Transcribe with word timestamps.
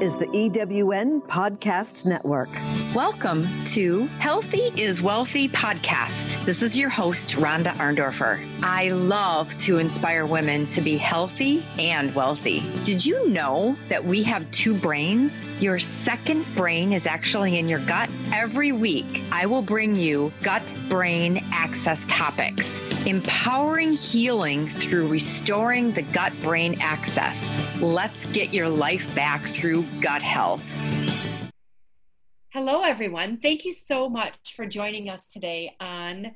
is 0.00 0.16
the 0.16 0.26
EWN 0.26 1.20
Podcast 1.22 2.06
Network. 2.06 2.48
Welcome 2.94 3.48
to 3.66 4.06
Healthy 4.18 4.70
is 4.80 5.02
Wealthy 5.02 5.48
podcast. 5.48 6.44
This 6.44 6.62
is 6.62 6.78
your 6.78 6.88
host, 6.88 7.30
Rhonda 7.30 7.74
Arndorfer. 7.74 8.46
I 8.62 8.90
love 8.90 9.56
to 9.58 9.78
inspire 9.78 10.24
women 10.24 10.68
to 10.68 10.80
be 10.80 10.96
healthy 10.96 11.66
and 11.80 12.14
wealthy. 12.14 12.60
Did 12.84 13.04
you 13.04 13.28
know 13.28 13.76
that 13.88 14.04
we 14.04 14.22
have 14.22 14.48
two 14.52 14.72
brains? 14.74 15.46
Your 15.58 15.80
second 15.80 16.46
brain 16.54 16.92
is 16.92 17.06
actually 17.06 17.58
in 17.58 17.66
your 17.66 17.80
gut. 17.80 18.08
Every 18.32 18.70
week, 18.70 19.24
I 19.32 19.46
will 19.46 19.62
bring 19.62 19.96
you 19.96 20.32
gut 20.42 20.74
brain 20.88 21.44
axis 21.52 22.06
topics, 22.08 22.80
empowering 23.04 23.94
healing 23.94 24.68
through 24.68 25.08
restoring 25.08 25.92
the 25.92 26.02
gut 26.02 26.32
brain 26.40 26.78
axis. 26.80 27.56
Let's 27.80 28.26
get 28.26 28.54
your 28.54 28.68
life 28.68 29.12
back 29.14 29.44
through 29.44 29.87
gut 30.00 30.22
health. 30.22 30.64
Hello, 32.50 32.82
everyone. 32.82 33.38
Thank 33.38 33.64
you 33.64 33.72
so 33.72 34.08
much 34.08 34.54
for 34.56 34.66
joining 34.66 35.08
us 35.08 35.26
today 35.26 35.76
on 35.80 36.34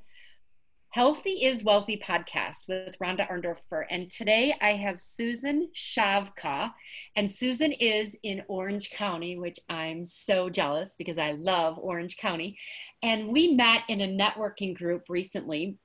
Healthy 0.92 1.46
is 1.46 1.64
Wealthy 1.64 1.96
podcast 1.96 2.68
with 2.68 2.98
Rhonda 2.98 3.26
Arndorfer. 3.26 3.86
And 3.88 4.10
today 4.10 4.54
I 4.60 4.72
have 4.72 5.00
Susan 5.00 5.70
Cavka. 5.74 6.70
And 7.16 7.30
Susan 7.30 7.72
is 7.72 8.14
in 8.22 8.44
Orange 8.46 8.90
County, 8.90 9.38
which 9.38 9.58
I'm 9.70 10.04
so 10.04 10.50
jealous 10.50 10.94
because 10.98 11.16
I 11.16 11.32
love 11.32 11.78
Orange 11.78 12.18
County. 12.18 12.58
And 13.02 13.28
we 13.28 13.54
met 13.54 13.84
in 13.88 14.02
a 14.02 14.06
networking 14.06 14.76
group 14.76 15.04
recently. 15.08 15.78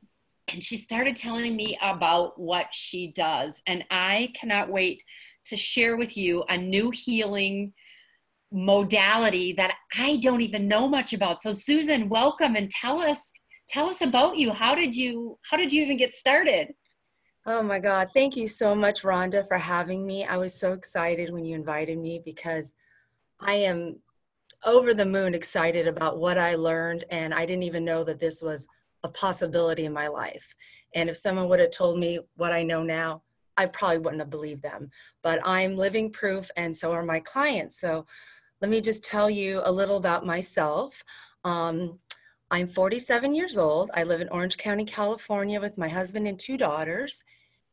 And 0.50 0.62
she 0.62 0.76
started 0.76 1.16
telling 1.16 1.56
me 1.56 1.78
about 1.82 2.38
what 2.38 2.74
she 2.74 3.14
does. 3.14 3.62
And 3.66 3.86
I 3.90 4.34
cannot 4.38 4.70
wait 4.70 5.06
to 5.48 5.58
share 5.58 5.98
with 5.98 6.18
you 6.18 6.44
a 6.50 6.58
new 6.58 6.92
healing 6.92 7.74
modality 8.52 9.54
that 9.54 9.76
I 9.98 10.18
don't 10.18 10.42
even 10.42 10.68
know 10.68 10.88
much 10.88 11.14
about. 11.14 11.42
So 11.42 11.52
Susan, 11.52 12.10
welcome 12.10 12.56
and 12.56 12.70
tell 12.70 13.00
us 13.00 13.32
tell 13.68 13.90
us 13.90 14.02
about 14.02 14.38
you. 14.38 14.52
How 14.52 14.76
did 14.76 14.96
you 14.96 15.38
how 15.50 15.58
did 15.58 15.72
you 15.72 15.84
even 15.84 15.98
get 15.98 16.14
started? 16.14 16.74
Oh 17.46 17.64
my 17.64 17.80
God. 17.80 18.10
Thank 18.14 18.36
you 18.36 18.48
so 18.48 18.76
much, 18.76 19.04
Rhonda, 19.04 19.48
for 19.48 19.58
having 19.58 20.06
me. 20.06 20.26
I 20.26 20.38
was 20.38 20.54
so 20.54 20.74
excited 20.74 21.32
when 21.32 21.46
you 21.46 21.56
invited 21.56 21.98
me 21.98 22.22
because 22.24 22.74
I 23.40 23.54
am 23.54 24.00
over 24.66 24.94
the 24.94 25.06
moon 25.06 25.34
excited 25.34 25.88
about 25.88 26.18
what 26.18 26.38
I 26.38 26.56
learned, 26.56 27.06
and 27.10 27.34
I 27.34 27.46
didn't 27.46 27.64
even 27.64 27.86
know 27.86 28.04
that 28.04 28.20
this 28.20 28.42
was 28.42 28.68
a 29.04 29.10
possibility 29.10 29.86
in 29.86 29.94
my 29.94 30.08
life. 30.08 30.56
And 30.94 31.10
if 31.10 31.18
someone 31.18 31.48
would 31.48 31.60
have 31.60 31.72
told 31.72 32.00
me 32.00 32.20
what 32.36 32.52
I 32.52 32.64
know 32.64 32.84
now, 32.84 33.22
I 33.58 33.66
probably 33.66 33.98
wouldn't 33.98 34.22
have 34.22 34.30
believed 34.30 34.64
them. 34.64 34.92
But 35.24 35.40
I'm 35.44 35.76
living 35.76 36.12
proof, 36.12 36.50
and 36.56 36.76
so 36.76 36.92
are 36.92 37.04
my 37.04 37.20
clients. 37.20 37.80
So 37.80 38.06
let 38.62 38.72
me 38.72 38.82
just 38.82 39.04
tell 39.04 39.30
you 39.30 39.62
a 39.66 39.72
little 39.72 39.98
about 39.98 40.26
myself. 40.26 41.04
Um, 41.44 42.00
I'm 42.50 42.68
47 42.68 43.36
years 43.36 43.58
old. 43.58 43.92
I 43.94 44.04
live 44.04 44.22
in 44.22 44.30
Orange 44.30 44.58
County, 44.58 44.86
California 44.86 45.60
with 45.60 45.78
my 45.78 45.88
husband 45.90 46.28
and 46.28 46.40
two 46.40 46.58
daughters. 46.58 47.24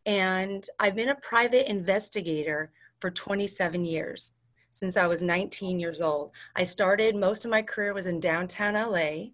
And 0.05 0.67
I've 0.81 0.97
been 0.97 1.11
a 1.11 1.15
private 1.17 1.71
investigator 1.71 2.73
for 3.01 3.11
27 3.11 3.85
years 3.85 4.33
since 4.73 4.97
I 4.97 5.07
was 5.07 5.23
19 5.23 5.79
years 5.79 6.01
old. 6.01 6.33
I 6.57 6.65
started, 6.65 7.15
most 7.15 7.45
of 7.45 7.51
my 7.51 7.63
career 7.63 7.95
was 7.95 8.07
in 8.07 8.19
downtown 8.19 8.75
LA. 8.75 9.27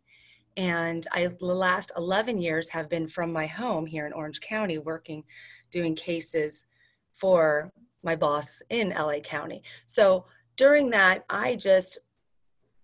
And 0.57 1.07
I, 1.13 1.27
the 1.27 1.47
last 1.47 1.91
11 1.97 2.39
years 2.39 2.69
have 2.69 2.91
been 2.91 3.09
from 3.09 3.33
my 3.33 3.47
home 3.47 3.87
here 3.87 4.07
in 4.07 4.13
Orange 4.13 4.41
County, 4.41 4.77
working, 4.79 5.25
doing 5.71 5.95
cases 5.95 6.67
for 7.13 7.73
my 8.03 8.17
boss 8.17 8.63
in 8.71 8.91
LA 8.91 9.21
County. 9.21 9.63
So 9.87 10.25
during 10.57 10.91
that, 10.91 11.25
I 11.29 11.57
just 11.57 11.99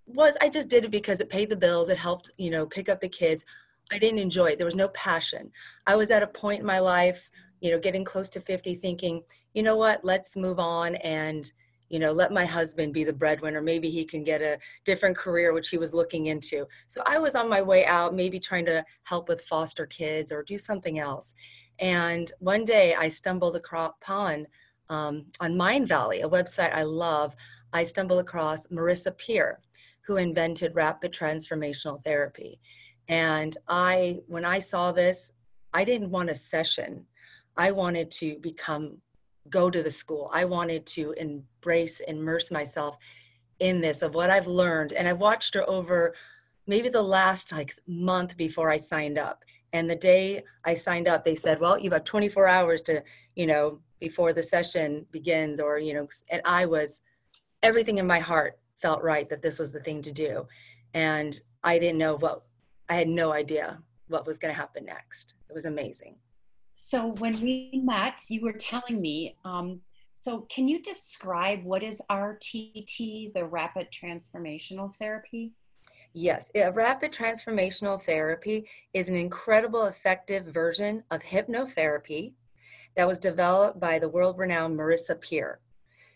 was, 0.07 0.37
I 0.41 0.49
just 0.49 0.69
did 0.69 0.85
it 0.85 0.91
because 0.91 1.21
it 1.21 1.29
paid 1.29 1.51
the 1.51 1.57
bills. 1.57 1.89
It 1.89 1.99
helped, 1.99 2.31
you 2.39 2.51
know, 2.51 2.67
pick 2.67 2.89
up 2.89 3.01
the 3.01 3.09
kids. 3.09 3.45
I 3.91 3.99
didn't 3.99 4.19
enjoy 4.19 4.47
it. 4.47 4.59
There 4.59 4.67
was 4.67 4.75
no 4.75 4.89
passion. 4.89 5.51
I 5.87 5.97
was 5.97 6.11
at 6.11 6.23
a 6.23 6.27
point 6.27 6.61
in 6.61 6.67
my 6.67 6.79
life, 6.79 7.31
you 7.61 7.71
know, 7.71 7.79
getting 7.79 8.05
close 8.05 8.29
to 8.31 8.41
50, 8.41 8.77
thinking, 8.77 9.23
you 9.55 9.63
know 9.63 9.77
what, 9.77 10.05
let's 10.05 10.37
move 10.37 10.59
on 10.59 10.97
and, 10.97 11.51
you 11.89 11.99
know, 11.99 12.13
let 12.13 12.33
my 12.33 12.45
husband 12.45 12.93
be 12.93 13.05
the 13.05 13.13
breadwinner. 13.13 13.63
Maybe 13.63 13.89
he 13.91 14.05
can 14.05 14.25
get 14.25 14.43
a 14.43 14.59
different 14.85 15.17
career, 15.17 15.53
which 15.53 15.69
he 15.69 15.79
was 15.79 15.95
looking 15.95 16.27
into. 16.27 16.67
So 16.89 17.03
I 17.07 17.19
was 17.19 17.35
on 17.35 17.49
my 17.49 17.63
way 17.63 17.87
out, 17.87 18.15
maybe 18.15 18.41
trying 18.41 18.67
to 18.67 18.85
help 19.05 19.29
with 19.29 19.43
foster 19.43 19.87
kids 19.87 20.33
or 20.33 20.43
do 20.43 20.59
something 20.59 20.99
else. 20.99 21.33
And 21.79 22.33
one 22.39 22.65
day 22.65 22.95
I 22.95 23.09
stumbled 23.09 23.57
upon 23.57 24.47
um, 24.89 25.27
on 25.41 25.55
Mindvalley, 25.55 26.23
a 26.23 26.29
website 26.29 26.73
I 26.73 26.83
love, 26.83 27.35
I 27.73 27.85
stumbled 27.85 28.21
across 28.21 28.67
Marissa 28.69 29.17
Peer, 29.17 29.61
who 30.07 30.17
invented 30.17 30.75
rapid 30.75 31.13
transformational 31.13 32.03
therapy. 32.03 32.61
And 33.09 33.57
I, 33.69 34.21
when 34.27 34.45
I 34.45 34.61
saw 34.61 34.93
this, 34.93 35.33
I 35.73 35.85
didn't 35.85 36.11
want 36.11 36.31
a 36.31 36.35
session. 36.35 37.07
I 37.57 37.73
wanted 37.73 38.11
to 38.13 38.39
become, 38.39 38.99
go 39.51 39.71
to 39.71 39.83
the 39.83 39.91
school. 39.91 40.31
I 40.33 40.45
wanted 40.45 40.87
to 40.87 41.13
embrace, 41.13 42.01
immerse 42.01 42.51
myself 42.51 42.97
in 43.59 43.81
this 43.81 44.03
of 44.03 44.15
what 44.15 44.31
I've 44.31 44.47
learned. 44.47 44.93
And 44.93 45.09
I've 45.09 45.19
watched 45.19 45.55
her 45.55 45.69
over 45.69 46.15
maybe 46.67 46.89
the 46.89 47.03
last 47.03 47.53
like 47.53 47.75
month 47.87 48.37
before 48.37 48.71
I 48.71 48.77
signed 48.77 49.19
up. 49.19 49.45
And 49.77 49.91
the 49.91 49.95
day 49.95 50.43
I 50.65 50.75
signed 50.75 51.07
up, 51.07 51.23
they 51.23 51.35
said, 51.35 51.61
well, 51.61 51.79
you 51.79 51.91
have 51.91 52.05
24 52.05 52.49
hours 52.49 52.81
to, 52.83 53.05
you 53.35 53.47
know, 53.47 53.79
before 54.01 54.33
the 54.33 54.43
session 54.43 55.05
begins 55.11 55.61
or, 55.61 55.79
you 55.79 55.93
know, 55.93 56.09
and 56.31 56.41
I 56.47 56.65
was 56.65 57.03
everything 57.63 57.99
in 57.99 58.07
my 58.07 58.19
heart 58.19 58.59
felt 58.81 59.03
right 59.03 59.29
that 59.29 59.43
this 59.43 59.59
was 59.59 59.73
the 59.73 59.81
thing 59.81 60.01
to 60.01 60.11
do. 60.11 60.47
And 60.95 61.39
I 61.63 61.79
didn't 61.79 61.99
know 61.99 62.17
what, 62.17 62.45
I 62.89 62.95
had 62.95 63.07
no 63.07 63.35
idea 63.35 63.79
what 64.09 64.27
was 64.27 64.39
going 64.39 64.55
to 64.55 64.59
happen 64.59 64.87
next. 64.87 65.35
It 65.51 65.53
was 65.53 65.67
amazing. 65.67 66.17
So 66.75 67.09
when 67.19 67.39
we 67.43 67.83
met, 67.85 68.21
you 68.31 68.41
were 68.41 68.55
telling 68.55 68.99
me, 68.99 69.37
um, 69.45 69.83
so 70.19 70.47
can 70.49 70.69
you 70.69 70.81
describe 70.81 71.65
what 71.65 71.83
is 71.83 72.01
RTT, 72.11 73.35
the 73.35 73.45
rapid 73.45 73.89
transformational 73.93 74.95
therapy? 74.95 75.53
Yes, 76.19 76.51
rapid 76.73 77.13
transformational 77.13 78.01
therapy 78.01 78.67
is 78.95 79.11
an 79.11 79.17
incredible 79.17 79.85
effective 79.85 80.47
version 80.47 81.03
of 81.11 81.23
hypnotherapy 81.23 82.33
that 82.97 83.07
was 83.07 83.19
developed 83.19 83.79
by 83.79 83.99
the 83.99 84.09
world 84.09 84.39
renowned 84.39 84.79
Marissa 84.79 85.21
Peer. 85.21 85.61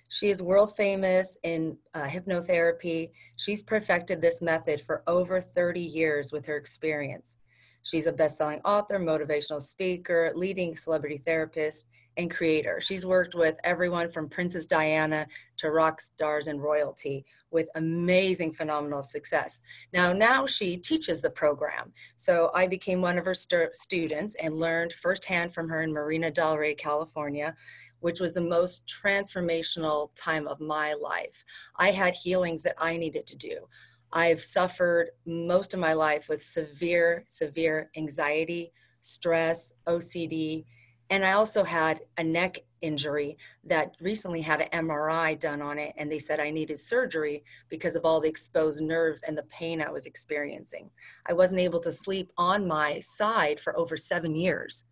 She 0.09 0.31
is 0.31 0.41
world 0.41 0.75
famous 0.75 1.37
in 1.43 1.77
uh, 1.93 2.05
hypnotherapy. 2.05 3.11
She's 3.37 3.63
perfected 3.63 4.23
this 4.23 4.41
method 4.41 4.81
for 4.81 5.03
over 5.07 5.39
30 5.43 5.81
years 5.81 6.33
with 6.33 6.47
her 6.47 6.57
experience. 6.57 7.37
She's 7.83 8.07
a 8.07 8.13
best 8.13 8.39
selling 8.39 8.63
author, 8.65 8.99
motivational 8.99 9.61
speaker, 9.61 10.33
leading 10.35 10.77
celebrity 10.77 11.19
therapist, 11.19 11.85
and 12.21 12.31
creator. 12.31 12.81
She's 12.81 13.05
worked 13.05 13.35
with 13.35 13.59
everyone 13.65 14.11
from 14.11 14.29
Princess 14.29 14.67
Diana 14.67 15.27
to 15.57 15.71
rock 15.71 16.01
stars 16.01 16.47
and 16.47 16.63
royalty 16.63 17.25
with 17.51 17.69
amazing, 17.75 18.53
phenomenal 18.53 19.03
success. 19.03 19.61
Now, 19.93 20.13
now 20.13 20.47
she 20.47 20.77
teaches 20.77 21.21
the 21.21 21.31
program. 21.31 21.93
So 22.17 22.51
I 22.55 22.67
became 22.67 23.01
one 23.01 23.19
of 23.19 23.25
her 23.25 23.35
st- 23.35 23.75
students 23.75 24.35
and 24.41 24.55
learned 24.55 24.93
firsthand 24.93 25.53
from 25.53 25.69
her 25.69 25.83
in 25.83 25.93
Marina 25.93 26.31
Del 26.31 26.57
Rey, 26.57 26.75
California, 26.75 27.55
which 28.01 28.21
was 28.21 28.33
the 28.33 28.41
most 28.41 28.83
transformational 28.87 30.11
time 30.17 30.47
of 30.47 30.61
my 30.61 30.95
life. 30.95 31.45
I 31.77 31.91
had 31.91 32.15
healings 32.15 32.63
that 32.63 32.77
I 32.79 32.97
needed 32.97 33.27
to 33.27 33.37
do. 33.37 33.67
I've 34.13 34.43
suffered 34.43 35.11
most 35.25 35.73
of 35.75 35.81
my 35.81 35.93
life 35.93 36.29
with 36.29 36.43
severe, 36.43 37.25
severe 37.29 37.91
anxiety, 37.97 38.73
stress, 39.01 39.73
OCD, 39.87 40.65
and 41.11 41.25
I 41.25 41.33
also 41.33 41.65
had 41.65 42.01
a 42.17 42.25
neck 42.25 42.61
injury 42.81 43.37
that 43.65 43.97
recently 44.01 44.41
had 44.41 44.61
an 44.61 44.87
MRI 44.87 45.39
done 45.39 45.61
on 45.61 45.79
it, 45.79 45.93
and 45.97 46.11
they 46.11 46.21
said 46.21 46.41
I 46.41 46.51
needed 46.51 46.79
surgery 46.79 47.43
because 47.69 47.97
of 47.97 48.05
all 48.05 48.21
the 48.21 48.29
exposed 48.29 48.83
nerves 48.83 49.23
and 49.23 49.37
the 49.37 49.43
pain 49.45 49.83
I 49.83 49.91
was 49.91 50.07
experiencing. 50.07 50.89
I 51.27 51.33
wasn't 51.33 51.61
able 51.61 51.81
to 51.81 51.93
sleep 51.93 52.31
on 52.39 52.67
my 52.67 53.01
side 53.01 53.59
for 53.59 53.77
over 53.77 53.97
seven 53.97 54.35
years. 54.35 54.85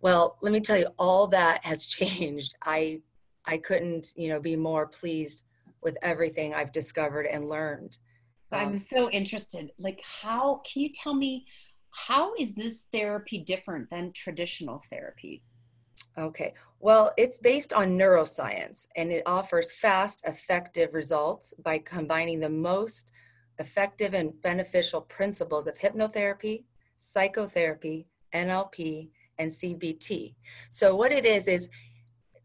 Well, 0.00 0.38
let 0.42 0.52
me 0.52 0.60
tell 0.60 0.78
you, 0.78 0.86
all 0.98 1.26
that 1.28 1.64
has 1.64 1.86
changed. 1.98 2.54
I 2.64 3.00
I 3.44 3.58
couldn't, 3.58 4.12
you 4.14 4.28
know, 4.28 4.38
be 4.38 4.54
more 4.54 4.86
pleased 4.86 5.44
with 5.82 5.98
everything 6.02 6.54
I've 6.54 6.70
discovered 6.70 7.26
and 7.26 7.48
learned. 7.48 7.98
So 8.44 8.56
um, 8.56 8.68
I'm 8.68 8.78
so 8.78 9.10
interested. 9.10 9.72
Like, 9.78 10.00
how 10.04 10.62
can 10.64 10.82
you 10.82 10.90
tell 10.90 11.14
me 11.14 11.46
how 11.92 12.34
is 12.34 12.54
this 12.54 12.86
therapy 12.92 13.38
different 13.38 13.90
than 13.90 14.12
traditional 14.12 14.82
therapy? 14.90 15.42
Okay, 16.18 16.54
well, 16.80 17.12
it's 17.16 17.36
based 17.36 17.72
on 17.72 17.98
neuroscience 17.98 18.86
and 18.96 19.12
it 19.12 19.22
offers 19.24 19.72
fast, 19.72 20.22
effective 20.26 20.94
results 20.94 21.54
by 21.62 21.78
combining 21.78 22.40
the 22.40 22.48
most 22.48 23.10
effective 23.58 24.14
and 24.14 24.40
beneficial 24.42 25.00
principles 25.00 25.66
of 25.66 25.78
hypnotherapy, 25.78 26.64
psychotherapy, 26.98 28.08
NLP, 28.34 29.10
and 29.38 29.50
CBT. 29.50 30.34
So, 30.70 30.96
what 30.96 31.12
it 31.12 31.24
is, 31.24 31.46
is 31.46 31.68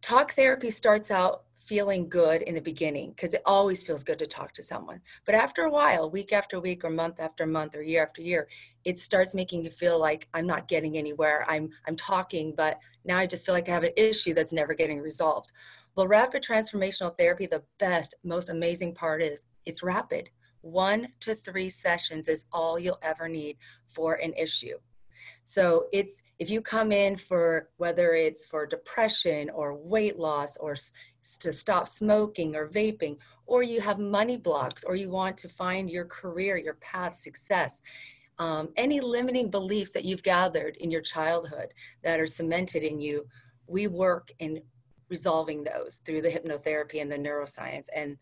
talk 0.02 0.34
therapy 0.34 0.70
starts 0.70 1.10
out 1.10 1.44
feeling 1.68 2.08
good 2.08 2.42
in 2.44 2.56
the 2.56 2.62
beginning 2.62 3.10
because 3.10 3.34
it 3.34 3.42
always 3.46 3.84
feels 3.84 4.04
good 4.04 4.18
to 4.20 4.26
talk 4.26 4.54
to 4.54 4.64
someone. 4.64 5.02
But 5.26 5.36
after 5.36 5.64
a 5.64 5.70
while, 5.70 6.10
week 6.10 6.32
after 6.32 6.60
week 6.60 6.86
or 6.86 6.90
month 6.90 7.20
after 7.20 7.46
month 7.46 7.76
or 7.76 7.82
year 7.82 8.02
after 8.02 8.22
year, 8.22 8.48
it 8.86 8.98
starts 8.98 9.36
making 9.36 9.66
you 9.66 9.70
feel 9.70 10.00
like 10.00 10.30
I'm 10.34 10.48
not 10.48 10.70
getting 10.70 10.98
anywhere. 10.98 11.46
I'm 11.50 11.70
I'm 11.86 11.98
talking, 11.98 12.54
but 12.56 12.80
now 13.04 13.18
I 13.18 13.26
just 13.26 13.46
feel 13.46 13.54
like 13.54 13.68
I 13.68 13.74
have 13.74 13.84
an 13.84 13.92
issue 13.98 14.34
that's 14.34 14.54
never 14.54 14.74
getting 14.74 15.02
resolved. 15.02 15.52
Well, 15.96 16.08
rapid 16.08 16.44
transformational 16.44 17.18
therapy, 17.18 17.48
the 17.48 17.64
best, 17.80 18.16
most 18.24 18.50
amazing 18.50 18.94
part 18.94 19.22
is 19.22 19.46
it's 19.66 19.84
rapid. 19.84 20.30
One 20.62 21.10
to 21.22 21.36
three 21.36 21.70
sessions 21.70 22.28
is 22.28 22.46
all 22.54 22.80
you'll 22.80 23.00
ever 23.02 23.28
need 23.28 23.58
for 23.88 24.14
an 24.16 24.34
issue. 24.34 24.78
So 25.44 25.88
it's 25.92 26.22
if 26.40 26.50
you 26.50 26.62
come 26.62 26.92
in 26.92 27.16
for 27.16 27.70
whether 27.78 28.14
it's 28.14 28.46
for 28.46 28.66
depression 28.66 29.50
or 29.50 29.76
weight 29.76 30.18
loss 30.18 30.58
or 30.58 30.76
to 31.40 31.52
stop 31.52 31.88
smoking 31.88 32.56
or 32.56 32.68
vaping, 32.68 33.18
or 33.46 33.64
you 33.64 33.82
have 33.82 34.00
money 34.00 34.38
blocks, 34.38 34.84
or 34.84 34.96
you 34.96 35.10
want 35.10 35.38
to 35.38 35.50
find 35.50 35.90
your 35.90 36.06
career, 36.06 36.58
your 36.58 36.76
path, 36.76 37.16
success. 37.16 37.82
Um, 38.40 38.70
any 38.78 39.00
limiting 39.00 39.50
beliefs 39.50 39.92
that 39.92 40.06
you've 40.06 40.24
gathered 40.24 40.76
in 40.78 40.92
your 40.92 41.02
childhood 41.02 41.74
that 42.04 42.20
are 42.20 42.28
cemented 42.28 42.84
in 42.84 43.00
you, 43.00 43.26
we 43.68 43.88
work 43.88 44.32
in 44.40 44.62
resolving 45.10 45.64
those 45.64 46.02
through 46.06 46.22
the 46.22 46.30
hypnotherapy 46.30 47.02
and 47.02 47.12
the 47.12 47.18
neuroscience. 47.18 47.88
And 47.96 48.18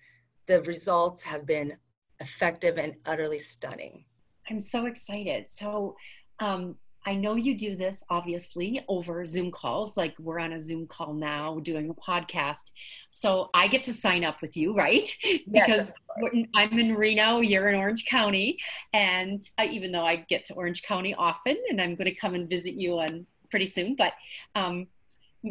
the 0.47 0.61
results 0.61 1.23
have 1.23 1.45
been 1.45 1.75
effective 2.19 2.77
and 2.77 2.95
utterly 3.05 3.39
stunning. 3.39 4.05
I'm 4.49 4.59
so 4.59 4.85
excited. 4.85 5.49
So, 5.49 5.95
um, 6.39 6.75
I 7.05 7.15
know 7.15 7.35
you 7.35 7.55
do 7.55 7.75
this 7.75 8.03
obviously 8.09 8.83
over 8.87 9.25
Zoom 9.25 9.51
calls, 9.51 9.95
like 9.95 10.15
we're 10.19 10.39
on 10.39 10.53
a 10.53 10.61
Zoom 10.61 10.87
call 10.87 11.13
now 11.13 11.59
doing 11.59 11.89
a 11.89 11.93
podcast. 11.93 12.71
So 13.11 13.49
I 13.53 13.67
get 13.67 13.83
to 13.83 13.93
sign 13.93 14.23
up 14.23 14.41
with 14.41 14.57
you, 14.57 14.73
right? 14.73 15.07
because 15.51 15.91
yes, 16.21 16.45
I'm 16.55 16.79
in 16.79 16.95
Reno, 16.95 17.41
you're 17.41 17.67
in 17.67 17.75
Orange 17.75 18.05
County. 18.05 18.57
And 18.93 19.47
I, 19.57 19.67
even 19.67 19.91
though 19.91 20.05
I 20.05 20.17
get 20.17 20.45
to 20.45 20.53
Orange 20.55 20.83
County 20.83 21.13
often, 21.13 21.57
and 21.69 21.79
I'm 21.79 21.95
going 21.95 22.09
to 22.09 22.15
come 22.15 22.33
and 22.33 22.49
visit 22.49 22.73
you 22.73 22.99
on 22.99 23.25
pretty 23.51 23.65
soon, 23.67 23.95
but 23.95 24.13
um, 24.55 24.87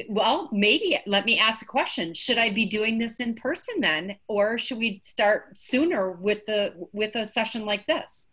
well, 0.09 0.49
maybe 0.53 0.99
let 1.07 1.25
me 1.25 1.39
ask 1.39 1.63
a 1.63 1.67
question. 1.67 2.15
Should 2.15 2.39
I 2.39 2.51
be 2.51 2.67
doing 2.67 2.99
this 2.99 3.21
in 3.21 3.35
person 3.35 3.75
then, 3.79 4.17
or 4.27 4.59
should 4.59 4.79
we 4.79 5.01
start 5.05 5.57
sooner 5.57 6.11
with 6.11 6.45
the 6.47 6.75
with 6.93 7.15
a 7.15 7.27
session 7.27 7.65
like 7.65 7.87
this? 7.87 8.29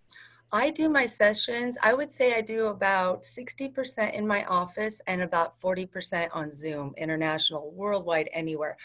I 0.53 0.69
do 0.69 0.89
my 0.89 1.06
sessions, 1.06 1.77
I 1.81 1.94
would 1.94 2.12
say 2.12 2.33
I 2.36 2.42
do 2.42 2.68
about 2.68 3.24
60% 3.24 4.13
in 4.13 4.27
my 4.27 4.44
office 4.45 5.01
and 5.07 5.21
about 5.21 5.59
40% 5.62 6.27
on 6.33 6.51
Zoom, 6.51 6.94
international, 6.98 7.71
worldwide, 7.71 8.30
anywhere. 8.33 8.75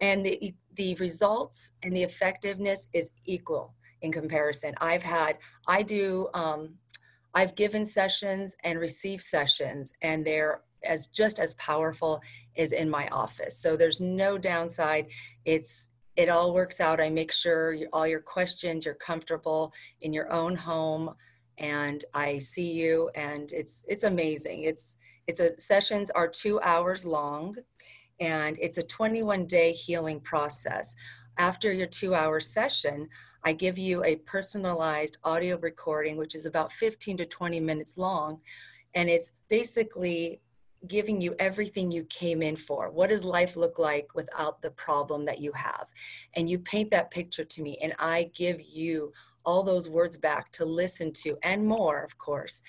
And 0.00 0.26
the, 0.26 0.54
the 0.74 0.94
results 0.96 1.72
and 1.82 1.96
the 1.96 2.02
effectiveness 2.02 2.88
is 2.92 3.10
equal 3.24 3.74
in 4.02 4.12
comparison. 4.12 4.74
I've 4.78 5.02
had, 5.02 5.38
I 5.66 5.82
do, 5.82 6.28
um, 6.34 6.74
I've 7.34 7.54
given 7.54 7.86
sessions 7.86 8.54
and 8.62 8.78
received 8.78 9.22
sessions, 9.22 9.94
and 10.02 10.22
they're 10.24 10.60
as 10.84 11.08
just 11.08 11.38
as 11.38 11.54
powerful 11.54 12.20
as 12.58 12.72
in 12.72 12.90
my 12.90 13.08
office. 13.08 13.58
So 13.58 13.74
there's 13.74 14.00
no 14.02 14.36
downside. 14.36 15.06
It's 15.46 15.88
it 16.16 16.28
all 16.28 16.54
works 16.54 16.80
out. 16.80 17.00
I 17.00 17.10
make 17.10 17.32
sure 17.32 17.72
you, 17.72 17.88
all 17.92 18.06
your 18.06 18.20
questions, 18.20 18.84
you're 18.84 18.94
comfortable 18.94 19.72
in 20.00 20.12
your 20.12 20.30
own 20.32 20.56
home 20.56 21.14
and 21.58 22.04
I 22.14 22.38
see 22.38 22.72
you 22.72 23.10
and 23.14 23.52
it's, 23.52 23.82
it's 23.86 24.04
amazing. 24.04 24.62
It's, 24.62 24.96
it's 25.26 25.40
a 25.40 25.58
sessions 25.58 26.10
are 26.10 26.28
two 26.28 26.60
hours 26.60 27.04
long 27.04 27.54
and 28.20 28.56
it's 28.60 28.78
a 28.78 28.82
21 28.82 29.46
day 29.46 29.72
healing 29.72 30.20
process. 30.20 30.94
After 31.38 31.72
your 31.72 31.86
two 31.86 32.14
hour 32.14 32.40
session, 32.40 33.08
I 33.44 33.52
give 33.52 33.78
you 33.78 34.02
a 34.02 34.16
personalized 34.16 35.18
audio 35.22 35.58
recording, 35.58 36.16
which 36.16 36.34
is 36.34 36.46
about 36.46 36.72
15 36.72 37.18
to 37.18 37.26
20 37.26 37.60
minutes 37.60 37.96
long. 37.96 38.40
And 38.94 39.10
it's 39.10 39.32
basically 39.48 40.40
giving 40.86 41.20
you 41.20 41.34
everything 41.38 41.90
you 41.90 42.04
came 42.04 42.42
in 42.42 42.56
for. 42.56 42.90
What 42.90 43.10
does 43.10 43.24
life 43.24 43.56
look 43.56 43.78
like 43.78 44.08
without 44.14 44.62
the 44.62 44.70
problem 44.70 45.24
that 45.24 45.40
you 45.40 45.52
have? 45.52 45.88
And 46.34 46.48
you 46.48 46.58
paint 46.58 46.90
that 46.90 47.10
picture 47.10 47.44
to 47.44 47.62
me, 47.62 47.78
and 47.82 47.94
I 47.98 48.30
give 48.34 48.60
you 48.60 49.12
all 49.44 49.62
those 49.62 49.88
words 49.88 50.16
back 50.16 50.50
to 50.52 50.64
listen 50.64 51.12
to 51.12 51.36
and 51.42 51.66
more, 51.66 52.02
of 52.02 52.18
course. 52.18 52.62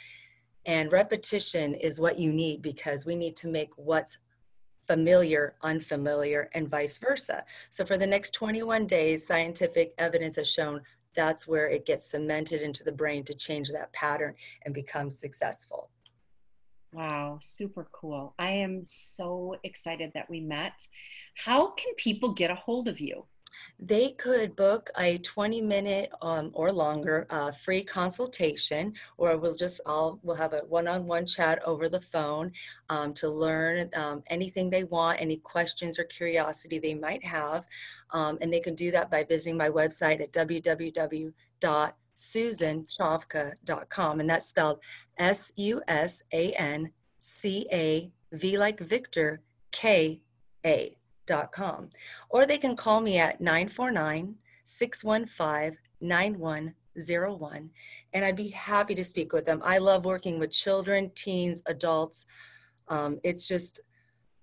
And 0.65 0.91
repetition 0.91 1.73
is 1.75 1.99
what 1.99 2.19
you 2.19 2.31
need 2.31 2.61
because 2.61 3.05
we 3.05 3.15
need 3.15 3.35
to 3.37 3.47
make 3.47 3.69
what's 3.77 4.17
familiar 4.85 5.55
unfamiliar 5.63 6.49
and 6.53 6.69
vice 6.69 6.97
versa. 6.97 7.43
So 7.69 7.83
for 7.83 7.97
the 7.97 8.07
next 8.07 8.31
21 8.31 8.87
days, 8.87 9.27
scientific 9.27 9.93
evidence 9.97 10.37
has 10.37 10.49
shown 10.49 10.81
that's 11.13 11.47
where 11.47 11.67
it 11.67 11.85
gets 11.85 12.11
cemented 12.11 12.61
into 12.61 12.83
the 12.83 12.91
brain 12.91 13.23
to 13.25 13.33
change 13.33 13.71
that 13.71 13.91
pattern 13.91 14.35
and 14.63 14.73
become 14.73 15.11
successful. 15.11 15.89
Wow, 16.93 17.39
super 17.41 17.87
cool. 17.91 18.33
I 18.39 18.51
am 18.51 18.83
so 18.85 19.57
excited 19.63 20.11
that 20.13 20.29
we 20.29 20.39
met. 20.39 20.87
How 21.35 21.71
can 21.71 21.93
people 21.95 22.33
get 22.33 22.49
a 22.49 22.55
hold 22.55 22.87
of 22.87 22.99
you? 22.99 23.25
They 23.79 24.11
could 24.11 24.55
book 24.55 24.89
a 24.97 25.17
20 25.19 25.61
minute 25.61 26.11
um, 26.21 26.51
or 26.53 26.71
longer 26.71 27.27
uh, 27.29 27.51
free 27.51 27.83
consultation, 27.83 28.93
or 29.17 29.37
we'll 29.37 29.55
just 29.55 29.81
all 29.85 30.19
we'll 30.23 30.35
have 30.35 30.53
a 30.53 30.61
one-on-one 30.67 31.25
chat 31.25 31.61
over 31.65 31.89
the 31.89 32.01
phone 32.01 32.51
um, 32.89 33.13
to 33.15 33.29
learn 33.29 33.89
um, 33.95 34.23
anything 34.27 34.69
they 34.69 34.83
want, 34.83 35.21
any 35.21 35.37
questions 35.37 35.99
or 35.99 36.03
curiosity 36.05 36.79
they 36.79 36.93
might 36.93 37.23
have, 37.23 37.65
um, 38.11 38.37
and 38.41 38.51
they 38.53 38.59
can 38.59 38.75
do 38.75 38.91
that 38.91 39.11
by 39.11 39.23
visiting 39.23 39.57
my 39.57 39.69
website 39.69 40.21
at 40.21 40.31
www.susancavka.com, 42.17 44.19
and 44.19 44.29
that's 44.29 44.47
spelled 44.47 44.79
S 45.17 45.51
U 45.55 45.81
S 45.87 46.23
A 46.33 46.51
N 46.53 46.91
C 47.19 47.67
A 47.71 48.11
V 48.31 48.57
like 48.57 48.79
Victor 48.79 49.41
K 49.71 50.21
A 50.65 50.97
dot 51.25 51.51
com. 51.51 51.89
Or 52.29 52.45
they 52.45 52.57
can 52.57 52.75
call 52.75 53.01
me 53.01 53.17
at 53.17 53.41
949 53.41 54.35
615 54.65 55.77
9101 55.99 57.69
and 58.13 58.25
I'd 58.25 58.35
be 58.35 58.49
happy 58.49 58.95
to 58.95 59.03
speak 59.03 59.33
with 59.33 59.45
them. 59.45 59.61
I 59.63 59.79
love 59.79 60.05
working 60.05 60.39
with 60.39 60.51
children, 60.51 61.11
teens, 61.15 61.61
adults. 61.65 62.27
Um, 62.87 63.19
it's 63.23 63.47
just 63.47 63.81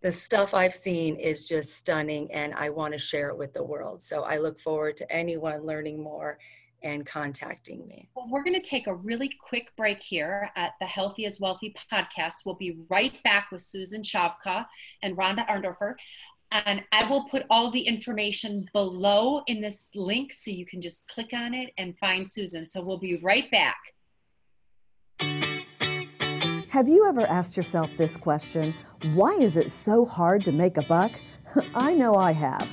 the 0.03 0.13
stuff 0.13 0.53
I've 0.53 0.75
seen 0.75 1.17
is 1.17 1.49
just 1.49 1.77
stunning 1.77 2.31
and 2.33 2.53
I 2.55 2.71
want 2.71 2.93
to 2.93 2.99
share 2.99 3.29
it 3.29 3.39
with 3.39 3.55
the 3.55 3.63
world. 3.63 4.03
So 4.03 4.23
I 4.23 4.39
look 4.39 4.61
forward 4.61 4.97
to 4.99 5.13
anyone 5.13 5.65
learning 5.65 6.03
more 6.03 6.39
and 6.85 7.05
contacting 7.05 7.87
me. 7.89 8.09
Well, 8.15 8.29
we're 8.29 8.45
going 8.45 8.61
to 8.61 8.69
take 8.69 8.87
a 8.87 8.95
really 8.95 9.31
quick 9.41 9.73
break 9.77 10.03
here 10.03 10.51
at 10.55 10.73
the 10.81 10.87
Healthy 10.87 11.27
as 11.27 11.41
Wealthy 11.41 11.75
podcast. 11.91 12.35
We'll 12.45 12.55
be 12.55 12.79
right 12.89 13.21
back 13.25 13.49
with 13.51 13.63
Susan 13.63 14.03
Cavka 14.03 14.67
and 15.03 15.17
Rhonda 15.17 15.47
Arndorfer. 15.49 15.95
And 16.53 16.85
I 16.93 17.05
will 17.05 17.25
put 17.25 17.45
all 17.51 17.71
the 17.71 17.81
information 17.81 18.69
below 18.73 19.43
in 19.49 19.61
this 19.61 19.91
link 19.95 20.33
so 20.33 20.53
you 20.53 20.67
can 20.67 20.81
just 20.81 21.09
click 21.09 21.33
on 21.33 21.55
it 21.55 21.73
and 21.79 21.99
find 21.99 22.31
Susan. 22.31 22.69
So 22.69 22.81
we'll 22.81 22.99
be 22.99 23.17
right 23.17 23.51
back. 23.51 23.79
Have 26.69 26.89
you 26.89 27.09
ever 27.09 27.23
asked 27.23 27.57
yourself 27.57 27.97
this 27.97 28.17
question? 28.17 28.75
Why 29.15 29.33
is 29.33 29.57
it 29.57 29.71
so 29.71 30.05
hard 30.05 30.45
to 30.45 30.53
make 30.53 30.77
a 30.77 30.83
buck? 30.83 31.13
I 31.75 31.95
know 31.95 32.15
I 32.17 32.33
have. 32.33 32.73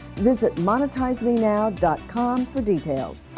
Visit 0.15 0.55
monetizemenow.com 0.55 2.45
for 2.47 2.61
details. 2.61 3.31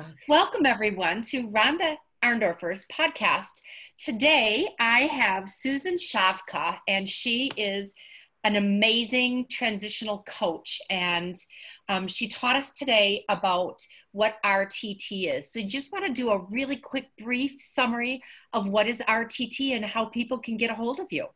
Okay. 0.00 0.12
Welcome, 0.28 0.66
everyone, 0.66 1.22
to 1.22 1.48
Rhonda 1.48 1.96
Arndorfer's 2.24 2.84
podcast. 2.92 3.62
Today, 3.96 4.68
I 4.78 5.00
have 5.00 5.48
Susan 5.48 5.94
Cavka, 5.94 6.78
and 6.86 7.08
she 7.08 7.50
is 7.56 7.92
an 8.44 8.56
amazing 8.56 9.46
transitional 9.50 10.24
coach. 10.26 10.80
And 10.90 11.36
um, 11.88 12.06
she 12.06 12.28
taught 12.28 12.56
us 12.56 12.72
today 12.72 13.24
about 13.28 13.80
what 14.12 14.36
RTT 14.44 15.36
is. 15.36 15.52
So, 15.52 15.62
just 15.62 15.92
want 15.92 16.06
to 16.06 16.12
do 16.12 16.30
a 16.30 16.44
really 16.50 16.76
quick, 16.76 17.08
brief 17.18 17.60
summary 17.60 18.22
of 18.52 18.68
what 18.68 18.86
is 18.86 19.00
RTT 19.08 19.74
and 19.74 19.84
how 19.84 20.06
people 20.06 20.38
can 20.38 20.56
get 20.56 20.70
a 20.70 20.74
hold 20.74 21.00
of 21.00 21.06
you. 21.10 21.26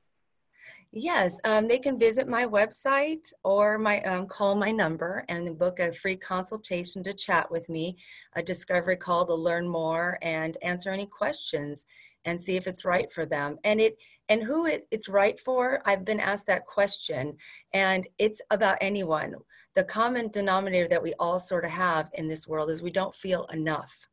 Yes, 0.95 1.41
um, 1.45 1.69
they 1.69 1.79
can 1.79 1.99
visit 1.99 2.29
my 2.29 2.45
website 2.45 3.33
or 3.45 3.79
my 3.79 4.03
um, 4.03 4.27
call 4.27 4.55
my 4.55 4.71
number 4.71 5.25
and 5.31 5.59
book 5.59 5.81
a 5.81 5.91
free 5.91 6.17
consultation 6.17 7.03
to 7.05 7.15
chat 7.15 7.51
with 7.51 7.71
me, 7.71 7.97
a 8.35 8.43
discovery 8.43 8.97
call 8.97 9.25
to 9.25 9.35
learn 9.35 9.67
more 9.67 10.19
and 10.21 10.59
answer 10.61 10.91
any 10.91 11.07
questions 11.07 11.87
and 12.27 12.39
see 12.39 12.57
if 12.57 12.67
it's 12.67 12.85
right 12.85 13.11
for 13.11 13.25
them. 13.25 13.57
And 13.65 13.81
it 13.81 13.97
and 14.29 14.43
who 14.43 14.67
it, 14.67 14.87
it's 14.91 15.09
right 15.09 15.41
for, 15.41 15.81
I've 15.87 16.05
been 16.05 16.21
asked 16.21 16.47
that 16.47 16.67
question, 16.67 17.37
and 17.73 18.07
it's 18.19 18.43
about 18.51 18.77
anyone. 18.83 19.35
The 19.75 19.85
common 19.85 20.29
denominator 20.29 20.89
that 20.89 21.03
we 21.03 21.15
all 21.19 21.39
sort 21.39 21.65
of 21.65 21.71
have 21.71 22.11
in 22.15 22.29
this 22.29 22.47
world 22.47 22.71
is 22.71 22.83
we 22.83 22.91
don't 22.91 23.15
feel 23.15 23.47
enough. 23.47 24.09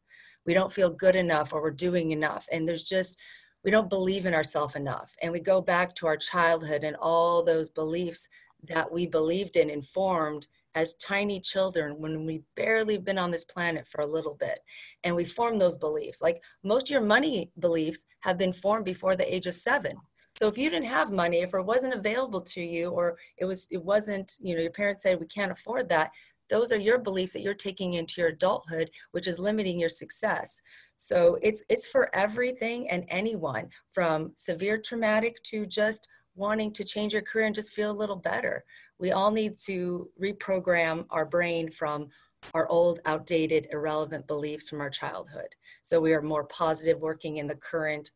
We 0.45 0.53
don't 0.53 0.71
feel 0.71 0.89
good 0.89 1.15
enough 1.15 1.53
or 1.53 1.61
we're 1.61 1.71
doing 1.71 2.11
enough. 2.11 2.47
And 2.51 2.67
there's 2.67 2.83
just 2.83 3.19
we 3.63 3.71
don't 3.71 3.89
believe 3.89 4.25
in 4.25 4.33
ourselves 4.33 4.75
enough. 4.75 5.15
And 5.21 5.31
we 5.31 5.39
go 5.39 5.61
back 5.61 5.95
to 5.95 6.07
our 6.07 6.17
childhood 6.17 6.83
and 6.83 6.95
all 6.99 7.43
those 7.43 7.69
beliefs 7.69 8.27
that 8.67 8.91
we 8.91 9.05
believed 9.05 9.55
in 9.55 9.69
and 9.69 9.85
formed 9.85 10.47
as 10.75 10.93
tiny 10.95 11.39
children 11.39 11.99
when 11.99 12.25
we 12.25 12.43
barely 12.55 12.97
been 12.97 13.17
on 13.17 13.31
this 13.31 13.43
planet 13.43 13.87
for 13.87 14.01
a 14.01 14.07
little 14.07 14.35
bit. 14.35 14.59
And 15.03 15.15
we 15.15 15.25
form 15.25 15.57
those 15.57 15.77
beliefs. 15.77 16.21
Like 16.21 16.41
most 16.63 16.87
of 16.87 16.91
your 16.91 17.01
money 17.01 17.51
beliefs 17.59 18.05
have 18.19 18.37
been 18.37 18.53
formed 18.53 18.85
before 18.85 19.15
the 19.15 19.33
age 19.33 19.47
of 19.47 19.55
seven. 19.55 19.97
So 20.37 20.47
if 20.47 20.57
you 20.57 20.69
didn't 20.69 20.87
have 20.87 21.11
money, 21.11 21.41
if 21.41 21.53
it 21.53 21.65
wasn't 21.65 21.95
available 21.95 22.39
to 22.41 22.61
you, 22.61 22.91
or 22.91 23.17
it 23.37 23.45
was 23.45 23.67
it 23.71 23.83
wasn't, 23.83 24.37
you 24.39 24.55
know, 24.55 24.61
your 24.61 24.71
parents 24.71 25.03
said 25.03 25.19
we 25.19 25.25
can't 25.25 25.51
afford 25.51 25.89
that, 25.89 26.11
those 26.49 26.71
are 26.71 26.79
your 26.79 26.97
beliefs 26.97 27.33
that 27.33 27.41
you're 27.41 27.53
taking 27.53 27.95
into 27.95 28.21
your 28.21 28.29
adulthood, 28.29 28.89
which 29.11 29.27
is 29.27 29.39
limiting 29.39 29.79
your 29.79 29.89
success. 29.89 30.61
So 30.95 31.37
it's 31.41 31.63
it's 31.69 31.87
for 31.87 32.13
everything 32.13 32.89
and 32.89 33.05
anyone 33.07 33.69
from 33.91 34.33
severe 34.35 34.77
traumatic 34.77 35.41
to 35.43 35.65
just 35.65 36.07
wanting 36.35 36.71
to 36.73 36.83
change 36.83 37.13
your 37.13 37.21
career 37.21 37.45
and 37.45 37.55
just 37.55 37.73
feel 37.73 37.91
a 37.91 38.01
little 38.01 38.15
better. 38.15 38.63
We 38.97 39.11
all 39.11 39.31
need 39.31 39.57
to 39.65 40.09
reprogram 40.21 41.05
our 41.09 41.25
brain 41.25 41.69
from 41.69 42.09
our 42.53 42.67
old, 42.67 42.99
outdated, 43.05 43.67
irrelevant 43.71 44.25
beliefs 44.27 44.69
from 44.69 44.81
our 44.81 44.89
childhood. 44.89 45.55
So 45.83 45.99
we 45.99 46.13
are 46.13 46.21
more 46.21 46.45
positive 46.45 46.99
working 46.99 47.37
in 47.37 47.47
the 47.47 47.55
current, 47.55 48.11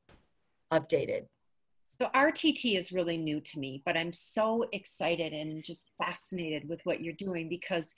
updated. 0.72 1.25
So 2.00 2.09
RTT 2.15 2.77
is 2.77 2.91
really 2.91 3.17
new 3.17 3.39
to 3.39 3.59
me, 3.59 3.81
but 3.85 3.95
I'm 3.95 4.13
so 4.13 4.65
excited 4.73 5.31
and 5.31 5.63
just 5.63 5.91
fascinated 5.97 6.67
with 6.67 6.81
what 6.85 7.01
you're 7.01 7.13
doing 7.13 7.50
because, 7.50 7.95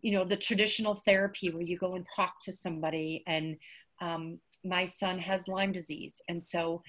you 0.00 0.12
know, 0.12 0.24
the 0.24 0.36
traditional 0.36 0.96
therapy 0.96 1.50
where 1.50 1.62
you 1.62 1.76
go 1.76 1.94
and 1.94 2.06
talk 2.16 2.34
to 2.42 2.52
somebody 2.52 3.22
and 3.26 3.56
um, 4.00 4.40
my 4.64 4.84
son 4.84 5.18
has 5.18 5.48
Lyme 5.48 5.72
disease, 5.72 6.20
and 6.28 6.42
so 6.42 6.82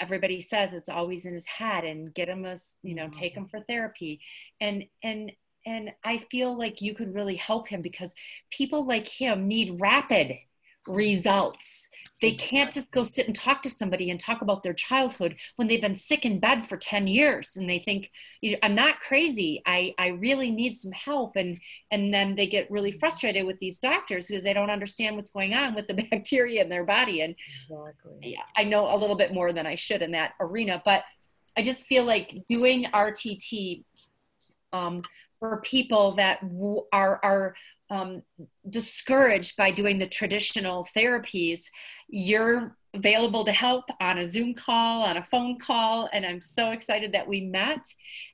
everybody 0.00 0.40
says 0.40 0.72
it's 0.72 0.88
always 0.88 1.26
in 1.26 1.32
his 1.32 1.46
head, 1.46 1.84
and 1.84 2.14
get 2.14 2.28
him 2.28 2.44
a, 2.44 2.56
you 2.82 2.94
know, 2.94 3.08
take 3.08 3.34
him 3.34 3.46
for 3.46 3.60
therapy, 3.60 4.20
and 4.60 4.84
and 5.02 5.32
and 5.66 5.92
I 6.04 6.18
feel 6.30 6.56
like 6.56 6.80
you 6.80 6.94
could 6.94 7.14
really 7.14 7.36
help 7.36 7.68
him 7.68 7.82
because 7.82 8.14
people 8.50 8.86
like 8.86 9.08
him 9.08 9.48
need 9.48 9.80
rapid 9.80 10.36
results. 10.88 11.88
They 12.22 12.32
can't 12.32 12.72
just 12.72 12.90
go 12.92 13.04
sit 13.04 13.26
and 13.26 13.36
talk 13.36 13.60
to 13.62 13.68
somebody 13.68 14.10
and 14.10 14.18
talk 14.18 14.40
about 14.40 14.62
their 14.62 14.72
childhood 14.72 15.36
when 15.56 15.68
they've 15.68 15.80
been 15.80 15.94
sick 15.94 16.24
in 16.24 16.40
bed 16.40 16.66
for 16.66 16.78
10 16.78 17.06
years 17.06 17.56
and 17.56 17.68
they 17.68 17.78
think, 17.78 18.10
you 18.40 18.52
know, 18.52 18.58
I'm 18.62 18.74
not 18.74 19.00
crazy. 19.00 19.62
I, 19.66 19.94
I 19.98 20.08
really 20.08 20.50
need 20.50 20.78
some 20.78 20.92
help. 20.92 21.36
And, 21.36 21.60
and 21.90 22.14
then 22.14 22.34
they 22.34 22.46
get 22.46 22.70
really 22.70 22.90
frustrated 22.90 23.44
with 23.44 23.58
these 23.58 23.78
doctors 23.78 24.28
because 24.28 24.44
they 24.44 24.54
don't 24.54 24.70
understand 24.70 25.16
what's 25.16 25.28
going 25.30 25.52
on 25.52 25.74
with 25.74 25.88
the 25.88 25.94
bacteria 26.10 26.62
in 26.62 26.70
their 26.70 26.84
body. 26.84 27.20
And 27.20 27.34
exactly. 27.68 28.32
yeah, 28.32 28.44
I 28.56 28.64
know 28.64 28.94
a 28.94 28.96
little 28.96 29.16
bit 29.16 29.34
more 29.34 29.52
than 29.52 29.66
I 29.66 29.74
should 29.74 30.00
in 30.00 30.12
that 30.12 30.32
arena, 30.40 30.80
but 30.86 31.04
I 31.54 31.62
just 31.62 31.86
feel 31.86 32.04
like 32.04 32.44
doing 32.46 32.84
RTT 32.84 33.84
um, 34.72 35.02
for 35.38 35.60
people 35.62 36.12
that 36.12 36.40
are, 36.92 37.20
are 37.22 37.54
um, 37.90 38.22
discouraged 38.68 39.56
by 39.56 39.70
doing 39.70 39.98
the 39.98 40.06
traditional 40.06 40.86
therapies, 40.96 41.64
you're 42.08 42.76
available 42.94 43.44
to 43.44 43.52
help 43.52 43.84
on 44.00 44.18
a 44.18 44.26
Zoom 44.26 44.54
call, 44.54 45.02
on 45.02 45.18
a 45.18 45.24
phone 45.24 45.58
call, 45.58 46.08
and 46.12 46.24
I'm 46.24 46.40
so 46.40 46.70
excited 46.70 47.12
that 47.12 47.28
we 47.28 47.42
met. 47.42 47.84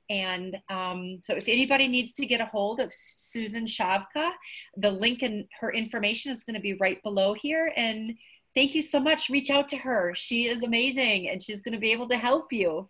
And 0.09 0.57
um, 0.69 1.19
so, 1.21 1.35
if 1.35 1.47
anybody 1.47 1.87
needs 1.87 2.13
to 2.13 2.25
get 2.25 2.41
a 2.41 2.45
hold 2.45 2.79
of 2.79 2.91
Susan 2.93 3.65
Cavka, 3.65 4.31
the 4.77 4.91
link 4.91 5.21
and 5.21 5.45
her 5.59 5.71
information 5.71 6.31
is 6.31 6.43
going 6.43 6.55
to 6.55 6.61
be 6.61 6.73
right 6.75 7.01
below 7.03 7.33
here. 7.33 7.71
And 7.75 8.15
thank 8.55 8.73
you 8.73 8.81
so 8.81 8.99
much. 8.99 9.29
Reach 9.29 9.49
out 9.49 9.67
to 9.69 9.77
her. 9.77 10.13
She 10.15 10.47
is 10.47 10.63
amazing, 10.63 11.29
and 11.29 11.41
she's 11.41 11.61
going 11.61 11.73
to 11.73 11.79
be 11.79 11.91
able 11.91 12.07
to 12.07 12.17
help 12.17 12.51
you. 12.51 12.89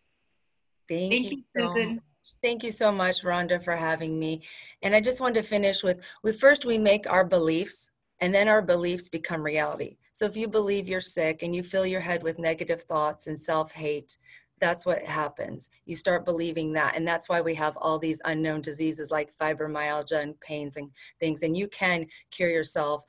Thank, 0.90 1.12
thank 1.12 1.32
you, 1.32 1.38
you 1.38 1.44
Susan. 1.58 2.02
Thank 2.44 2.62
you 2.62 2.72
so 2.74 2.92
much, 2.92 3.24
Rhonda, 3.24 3.64
for 3.64 3.74
having 3.74 4.20
me. 4.20 4.42
And 4.82 4.94
I 4.94 5.00
just 5.00 5.22
wanted 5.22 5.42
to 5.42 5.48
finish 5.48 5.82
with, 5.82 6.02
with 6.24 6.42
first 6.42 6.66
we 6.66 6.78
make 6.78 7.10
our 7.10 7.24
beliefs 7.24 7.90
and 8.20 8.36
then 8.36 8.50
our 8.50 8.62
beliefs 8.62 9.08
become 9.08 9.42
reality. 9.42 9.96
So 10.12 10.26
if 10.26 10.36
you 10.36 10.50
believe 10.50 10.90
you're 10.90 11.00
sick 11.00 11.42
and 11.42 11.56
you 11.56 11.64
fill 11.64 11.86
your 11.86 12.02
head 12.02 12.22
with 12.22 12.40
negative 12.40 12.82
thoughts 12.82 13.28
and 13.28 13.40
self-hate, 13.40 14.18
that's 14.60 14.86
what 14.86 15.02
happens. 15.04 15.70
You 15.86 15.96
start 15.96 16.26
believing 16.26 16.74
that. 16.74 16.98
And 16.98 17.08
that's 17.08 17.30
why 17.30 17.40
we 17.40 17.56
have 17.56 17.78
all 17.78 17.98
these 17.98 18.20
unknown 18.26 18.60
diseases 18.60 19.10
like 19.10 19.34
fibromyalgia 19.38 20.22
and 20.22 20.38
pains 20.42 20.76
and 20.76 20.92
things. 21.22 21.44
And 21.44 21.56
you 21.56 21.70
can 21.70 22.08
cure 22.30 22.50
yourself. 22.50 23.06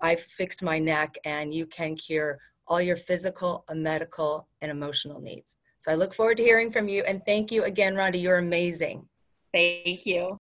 I 0.00 0.16
fixed 0.16 0.60
my 0.60 0.80
neck 0.80 1.16
and 1.24 1.54
you 1.54 1.66
can 1.66 1.94
cure 1.94 2.40
all 2.66 2.82
your 2.82 2.96
physical, 2.96 3.64
medical, 3.72 4.48
and 4.60 4.72
emotional 4.72 5.20
needs. 5.20 5.56
So 5.82 5.90
I 5.90 5.96
look 5.96 6.14
forward 6.14 6.36
to 6.36 6.44
hearing 6.44 6.70
from 6.70 6.86
you. 6.86 7.02
And 7.02 7.26
thank 7.26 7.50
you 7.50 7.64
again, 7.64 7.96
Rhonda. 7.96 8.22
You're 8.22 8.38
amazing. 8.38 9.04
Thank 9.52 10.06
you. 10.06 10.38